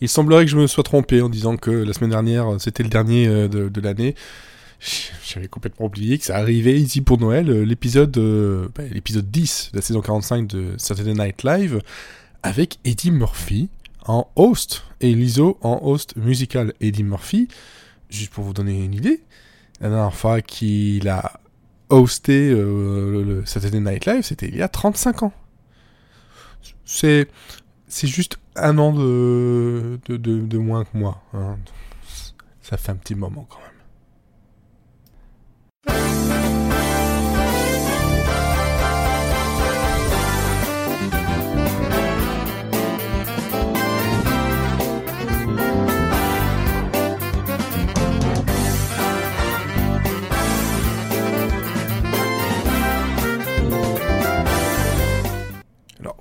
[0.00, 2.88] Il semblerait que je me sois trompé en disant que la semaine dernière c'était le
[2.88, 4.14] dernier de, de l'année.
[5.26, 8.18] J'avais complètement oublié que ça arrivait ici pour Noël, l'épisode
[8.74, 11.80] bah, l'épisode 10 de la saison 45 de Saturday Night Live
[12.42, 13.68] avec Eddie Murphy
[14.06, 16.72] en host et Lizzo en host musical.
[16.80, 17.48] Eddie Murphy,
[18.08, 19.22] juste pour vous donner une idée,
[19.80, 21.40] la dernière fois qu'il a
[21.88, 25.32] hosté euh, le Saturday Night Live, c'était il y a 35 ans.
[26.84, 27.28] C'est
[27.90, 31.22] c'est juste un an de, de, de, moins que moi.
[31.34, 31.58] Hein.
[32.62, 33.66] Ça fait un petit moment quand même.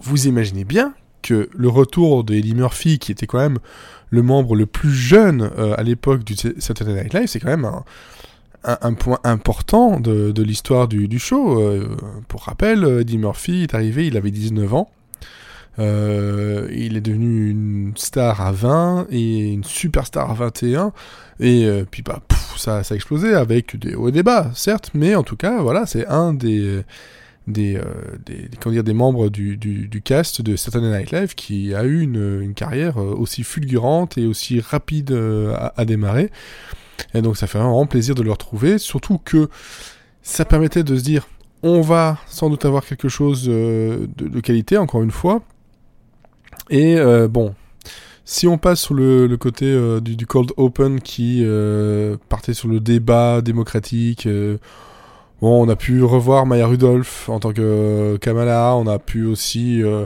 [0.02, 0.96] vous imaginez bien
[1.30, 3.60] le retour de Eddie Murphy, qui était quand même
[4.10, 7.70] le membre le plus jeune euh, à l'époque du Saturday Night Live, c'est quand même
[8.64, 11.62] un, point important de, l'histoire du, show.
[11.62, 11.96] Euh,
[12.28, 14.90] pour rappel, Eddie Murphy est arrivé, il avait 19 ans.
[15.78, 20.92] Euh, il est devenu une star à 20 et une superstar à 21.
[21.40, 22.20] Et puis bah,
[22.58, 25.62] ça, ça a explosé avec des hauts et des bas, certes, mais en tout cas,
[25.62, 26.84] voilà, c'est un des
[27.50, 27.84] des, euh,
[28.26, 32.54] des, comment dire, des membres du, cast de Saturday Night Live qui a eu une,
[32.54, 36.32] carrière euh, aussi fulgurante et aussi rapide euh, à, démarrer.
[37.14, 39.50] Et donc ça fait vraiment plaisir de le retrouver, surtout que
[40.22, 41.28] ça permettait de se dire
[41.64, 45.42] on va sans doute avoir quelque chose de, qualité, encore une fois.
[46.70, 46.98] Et
[47.30, 47.54] bon,
[48.24, 51.44] si on passe sur le, côté du, Cold Open qui
[52.30, 54.26] partait sur le débat démocratique,
[55.42, 59.82] Bon, on a pu revoir Maya Rudolph en tant que Kamala, on a pu aussi,
[59.82, 60.06] euh,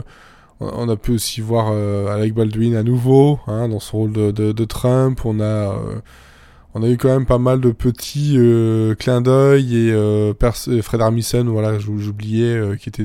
[0.60, 4.64] on a pu aussi voir euh, Alec Baldwin à nouveau hein, dans son rôle de,
[4.64, 5.24] Trump.
[5.24, 5.98] On a, euh,
[6.74, 8.38] on a eu quand même pas mal de petits
[9.00, 10.32] clins d'œil et
[10.82, 13.04] Fred Armisen, voilà, j'oubliais, qui était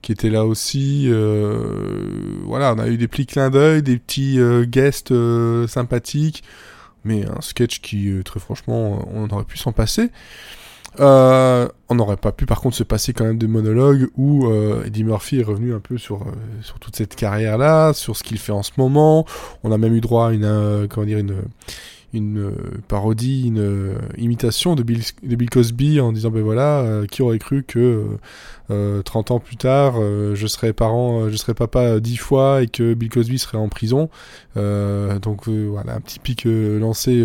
[0.00, 1.10] qui était là aussi.
[2.44, 4.38] voilà, on a eu des petits clins d'œil, des petits
[4.68, 5.12] guests
[5.66, 6.44] sympathiques,
[7.04, 10.10] mais un sketch qui, très franchement, on aurait pu s'en passer.
[11.00, 14.84] Euh, on n'aurait pas pu par contre se passer quand même de monologues où euh,
[14.84, 16.32] Eddie Murphy est revenu un peu sur, euh,
[16.62, 19.24] sur toute cette carrière-là, sur ce qu'il fait en ce moment.
[19.64, 22.52] On a même eu droit à une, comment dire, une,
[22.88, 28.06] parodie, une imitation de Bill, Bill Cosby en disant ben voilà, qui aurait cru que
[29.04, 29.96] 30 ans plus tard,
[30.34, 34.08] je serais parent, je serais papa dix fois et que Bill Cosby serait en prison.
[34.56, 37.22] donc voilà, un petit pic lancé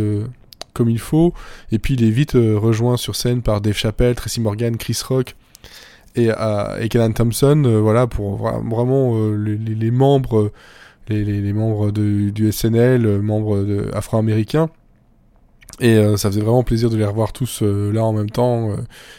[0.74, 1.34] comme il faut.
[1.72, 5.00] Et puis il est vite euh, rejoint sur scène par Dave Chappelle, Tracy Morgan, Chris
[5.08, 5.36] Rock
[6.16, 7.64] et, euh, et Kenan Thompson.
[7.66, 10.52] Euh, voilà, pour vraiment les, membres,
[11.08, 14.70] les, membres du SNL, membres afro-américains.
[15.80, 18.76] Et ça faisait vraiment plaisir de les revoir tous là en même temps,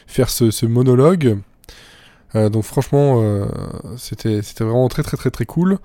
[0.06, 1.38] faire ce, ce monologue.
[2.32, 3.44] donc franchement,
[3.97, 5.78] c'était vraiment très très très très cool.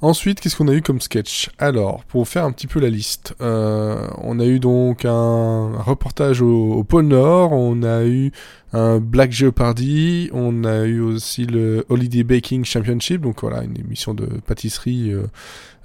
[0.00, 1.50] Ensuite, qu'est-ce qu'on a eu comme sketch?
[1.58, 6.42] Alors, pour faire un petit peu la liste, euh, on a eu donc un, reportage
[6.42, 8.32] au, pôle Nord, on a eu
[8.72, 14.12] un Black Jeopardy, on a eu aussi le Holiday Baking Championship, donc voilà, une émission
[14.12, 15.26] de pâtisserie euh,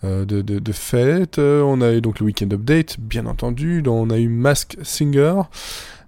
[0.03, 1.37] euh, de, fête.
[1.39, 3.83] On a eu donc le Weekend Update, bien entendu.
[3.87, 5.43] on a eu Mask Singer.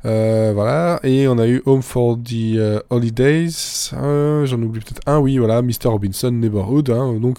[0.04, 3.92] voilà, et on a eu Home for the Holidays.
[3.94, 5.86] J'en oublie peut-être un, oui, voilà, Mr.
[5.88, 6.90] Robinson Neighborhood.
[6.90, 7.38] Hein, donc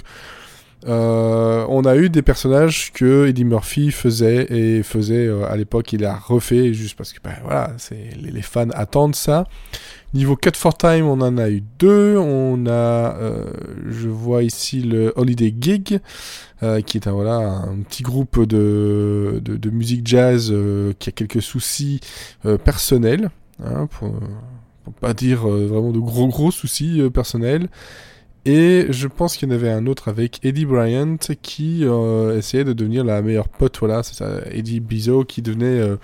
[0.87, 5.93] euh, on a eu des personnages que Eddie Murphy faisait et faisait euh, à l'époque,
[5.93, 9.47] il a refait juste parce que ben, voilà, c'est les, fans attendent ça.
[10.13, 12.17] Niveau Cut for Time, on en a eu deux.
[12.19, 12.71] On a,
[13.17, 13.45] euh,
[13.89, 16.01] je vois ici le Holiday Gig,
[16.87, 20.55] qui est un, voilà, un petit groupe de, de, musique jazz
[20.99, 22.01] qui a quelques soucis
[22.65, 23.31] personnels,
[23.65, 24.15] hein, pour,
[24.85, 27.69] pour, pas dire vraiment de gros gros soucis personnels.
[28.45, 32.65] Et je pense qu'il y en avait un autre avec Eddie Bryant qui euh, essayait
[32.65, 35.97] de devenir la meilleure pote, voilà, c'est ça, Eddie Bizot qui devenait euh,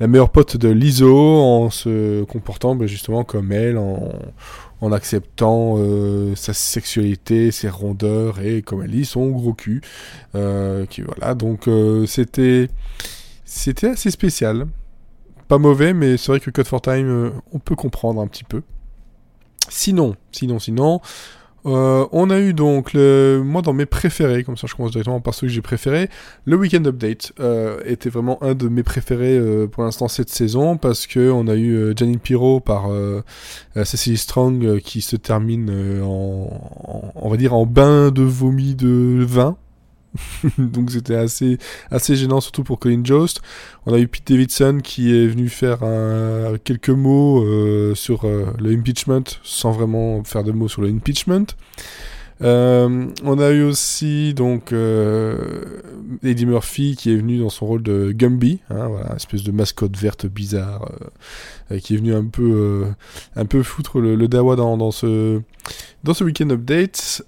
[0.00, 4.10] la meilleure pote de Lizzo en se comportant ben, justement comme elle, en,
[4.80, 9.82] en acceptant euh, sa sexualité, ses rondeurs et comme elle dit son gros cul.
[10.32, 11.68] qui voilà, donc
[12.06, 12.70] c'était
[13.44, 14.66] c'était assez spécial,
[15.46, 18.62] pas mauvais, mais c'est vrai que Code for Time, on peut comprendre un petit peu.
[19.68, 21.00] Sinon, sinon, sinon,
[21.66, 25.20] euh, on a eu donc, le, moi dans mes préférés, comme ça je commence directement
[25.20, 26.08] par ceux que j'ai préférés,
[26.44, 30.76] le Weekend Update euh, était vraiment un de mes préférés euh, pour l'instant cette saison
[30.76, 32.88] parce que on a eu Janine Pirro par
[33.84, 35.70] Cecily Strong qui se termine
[36.02, 39.56] en, on va dire en bain de vomi de vin,
[40.58, 41.58] Donc c'était assez,
[41.90, 43.42] assez gênant, surtout pour Colin Jost.
[43.86, 45.78] On a eu Pete Davidson qui est venu faire
[46.64, 47.44] quelques mots
[47.94, 51.46] sur le impeachment, sans vraiment faire de mots sur le impeachment.
[52.42, 55.36] Euh, on a eu aussi donc euh,
[56.22, 59.96] Eddie Murphy qui est venu dans son rôle de Gumby, hein, voilà, espèce de mascotte
[59.96, 60.90] verte bizarre,
[61.70, 62.84] euh, qui est venu un peu,
[63.36, 65.40] un peu foutre le, le dawa dans, ce
[66.04, 67.22] dans ce week-end update.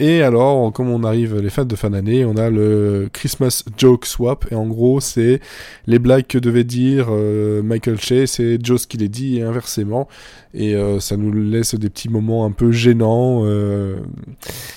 [0.00, 4.06] Et alors, comme on arrive les fêtes de fin d'année, on a le Christmas Joke
[4.06, 4.46] Swap.
[4.50, 5.40] Et en gros, c'est
[5.86, 10.08] les blagues que devait dire Michael Chase et Joe qui les dit et inversement.
[10.54, 13.44] Et ça nous laisse des petits moments un peu gênants,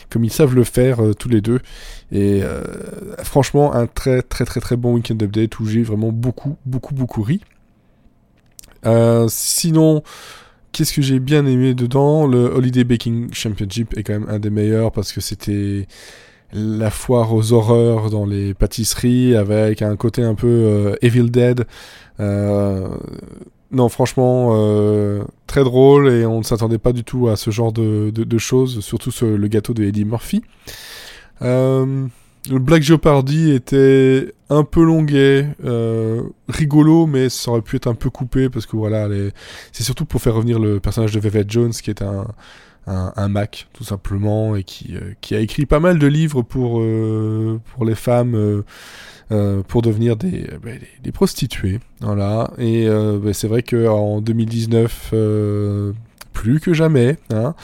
[0.09, 1.59] comme ils savent le faire tous les deux.
[2.11, 2.41] Et
[3.23, 7.21] franchement, un très très très très bon week-end update où j'ai vraiment beaucoup beaucoup beaucoup
[7.21, 7.41] ri.
[9.27, 10.03] sinon,
[10.71, 12.25] Qu'est-ce que j'ai bien aimé dedans?
[12.25, 15.85] Le Holiday Baking Championship est quand même un des meilleurs parce que c'était
[16.53, 21.65] la foire aux horreurs dans les pâtisseries avec un côté un peu euh, Evil Dead.
[22.21, 22.87] Euh,
[23.71, 27.71] non, franchement, euh, très drôle et on ne s'attendait pas du tout à ce genre
[27.71, 30.43] de, choses, surtout le gâteau de Eddie Murphy.
[31.41, 32.05] Euh,
[32.49, 37.95] le Black Jeopardy était un peu longuet, euh, rigolo, mais ça aurait pu être un
[37.95, 39.07] peu coupé parce que voilà,
[39.71, 42.27] c'est surtout pour faire revenir le personnage de Velvet Jones qui est un,
[42.87, 46.81] un, Mac tout simplement et qui, euh, qui a écrit pas mal de livres pour,
[46.81, 48.63] euh, pour les femmes.
[49.67, 52.51] pour devenir des, bah, des, prostituées, voilà.
[52.57, 55.13] Et bah, c'est vrai qu'en 2019,
[56.33, 57.17] plus que jamais.
[57.31, 57.55] Hein.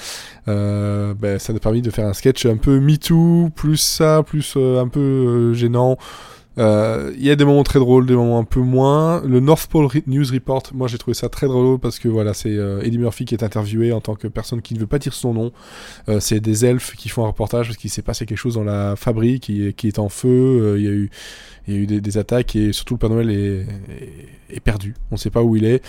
[0.47, 4.23] Euh, ben, ça nous a permis de faire un sketch un peu MeToo, plus ça,
[4.25, 5.97] plus euh, un peu euh, gênant.
[6.57, 9.21] Il y a des moments très drôles, des moments un peu moins.
[9.23, 12.55] Le North Pole News Report, moi j'ai trouvé ça très drôle parce que voilà, c'est
[12.83, 15.33] Eddie Murphy qui est interviewé en tant que personne qui ne veut pas dire son
[15.33, 15.51] nom.
[16.19, 18.95] c'est des elfes qui font un reportage parce qu'il s'est passé quelque chose dans la
[18.95, 20.75] fabrique qui, est en feu.
[20.77, 21.09] Il y a eu
[21.67, 23.65] y a eu des, attaques et surtout le Père Noël est,
[24.49, 24.95] est, perdu.
[25.11, 25.83] On ne sait pas où il est.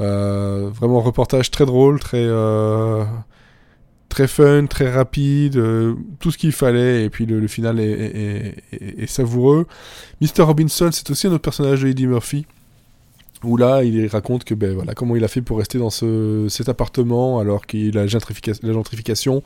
[0.00, 3.04] Euh, vraiment reportage très drôle, très euh,
[4.08, 9.66] très fun, très rapide, euh, tout ce qu'il fallait et puis le, final est, savoureux.
[10.20, 12.46] Mr Robinson, c'est aussi un autre personnage de Eddie Murphy
[13.42, 16.46] où là il raconte que ben voilà comment il a fait pour rester dans ce,
[16.48, 19.42] cet appartement alors qu'il a la gentrification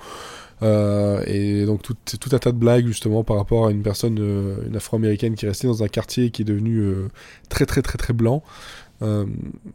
[0.62, 1.96] euh, et donc tout,
[2.30, 5.48] un tas de blagues justement par rapport à une personne, euh, une afro-américaine qui est
[5.48, 6.94] restée dans un quartier qui est devenu
[7.48, 8.44] très très très très blanc.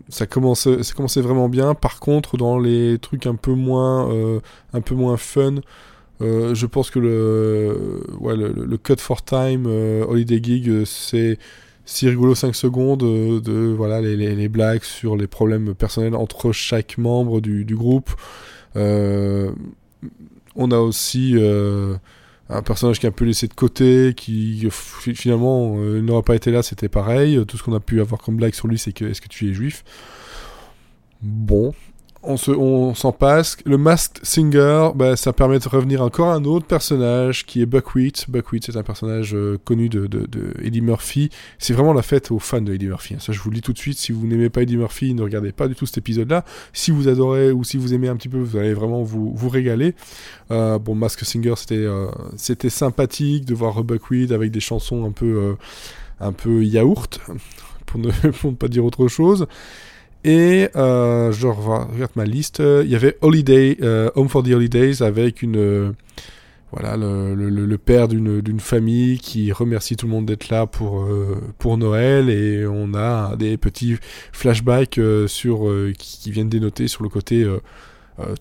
[0.09, 1.75] Ça commençait, ça commençait vraiment bien.
[1.75, 4.09] Par contre, dans les trucs un peu moins,
[4.73, 5.55] un peu moins fun,
[6.19, 11.37] je pense que le, ouais, le, cut for time holiday gig, c'est
[11.85, 17.41] si rigolo 5 secondes de voilà les, blagues sur les problèmes personnels entre chaque membre
[17.41, 18.11] du, groupe.
[18.75, 19.51] Euh,
[20.55, 21.95] on a aussi euh,
[22.53, 26.51] un personnage qui est un peu laissé de côté, qui finalement euh, n'aurait pas été
[26.51, 27.43] là, c'était pareil.
[27.47, 29.49] Tout ce qu'on a pu avoir comme blague sur lui, c'est que est-ce que tu
[29.49, 29.83] es juif?
[31.21, 31.73] Bon,
[32.23, 33.57] on s'en passe.
[33.65, 37.65] Le Masked Singer, bah, ça permet de revenir encore à un autre personnage qui est
[37.65, 38.29] Buckwheat.
[38.29, 40.07] Buckwheat, c'est un personnage euh, connu de,
[40.61, 41.29] Eddie Murphy.
[41.59, 43.15] C'est vraiment la fête aux fans de Eddie Murphy.
[43.15, 43.19] Hein.
[43.19, 43.97] Ça, je vous le dis tout de suite.
[43.97, 46.45] Si vous n'aimez pas Eddie Murphy, ne regardez pas du tout cet épisode-là.
[46.71, 49.93] Si vous adorez ou si vous aimez un petit peu, vous allez vraiment vous, régaler.
[50.51, 55.11] Euh, bon, Masked Singer, c'était euh, c'était sympathique de voir Buckwheat avec des chansons un
[55.11, 55.55] peu
[56.19, 57.19] un peu yaourt,
[57.85, 59.47] pour ne pas dire autre chose.
[60.23, 62.59] Et euh, je regarde ma liste.
[62.59, 65.91] Il y avait Holiday, euh, Home for the Holidays avec une euh,
[66.71, 71.39] voilà le, le, père d'une famille qui remercie tout le monde d'être là pour euh,
[71.59, 73.97] pour Noël et on a des petits
[74.31, 77.45] flashbacks sur qui, viennent dénoter sur le côté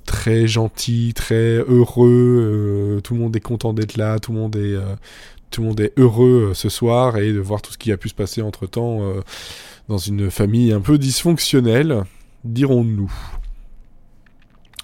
[0.06, 3.00] très gentil, très heureux.
[3.04, 4.78] tout le monde est content d'être là, tout le monde est
[5.52, 8.08] tout le monde est heureux ce soir et de voir tout ce qui a pu
[8.08, 9.00] se passer entre temps
[9.88, 12.04] dans une famille un peu dysfonctionnelle,
[12.44, 13.12] dirons-nous.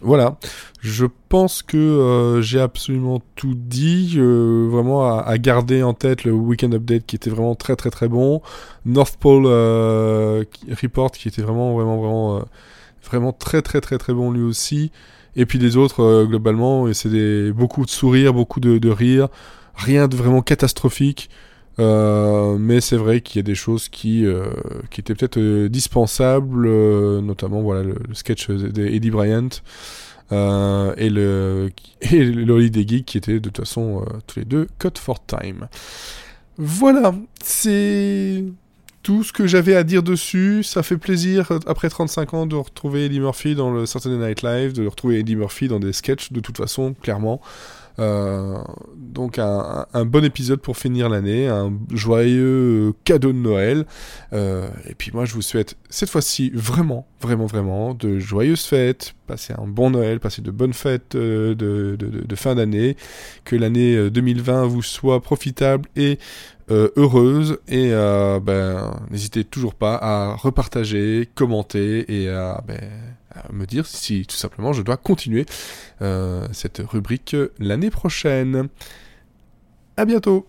[0.01, 0.37] Voilà,
[0.81, 6.31] je pense que euh, j'ai absolument tout dit, euh, vraiment à, garder en tête le
[6.31, 8.41] Weekend Update qui était vraiment très très très bon,
[8.87, 12.43] North Pole euh, Report qui était vraiment vraiment vraiment
[13.03, 14.93] vraiment très très très très bon lui aussi,
[15.35, 19.29] et puis les autres globalement, c'est beaucoup de sourires, beaucoup de, de rires,
[19.79, 21.31] rien de vraiment catastrophique.
[21.79, 24.49] Euh, mais c'est vrai qu'il y a des choses qui, euh,
[24.91, 26.69] qui étaient peut-être euh, dispensables,
[27.21, 29.49] notamment voilà le, sketch d'Eddie Bryant
[30.31, 31.71] et le
[32.01, 35.69] et le Geek qui étaient de toute façon tous les deux cut for time.
[36.57, 38.43] Voilà, c'est
[39.05, 40.65] tout ce que j'avais à dire dessus.
[40.65, 44.73] Ça fait plaisir après 35 ans de retrouver Eddie Murphy dans le Saturday Night Live,
[44.73, 47.41] de retrouver Eddie Murphy dans des sketchs de toute façon, clairement.
[47.99, 53.87] Donc un, bon épisode pour finir l'année, un joyeux cadeau de Noël.
[54.33, 59.55] et puis moi je vous souhaite cette fois-ci vraiment, vraiment, vraiment de joyeuses fêtes, passez
[59.55, 62.97] un bon Noël, passez de bonnes fêtes de, de, de fin d'année,
[63.45, 66.19] que l'année 2020 vous soit profitable et
[66.71, 72.79] euh, heureuse et euh, ben, n'hésitez toujours pas à repartager, commenter et à, ben,
[73.53, 75.47] me dire si tout simplement je dois continuer
[76.03, 78.69] euh, cette rubrique l'année prochaine.
[79.97, 80.47] À bientôt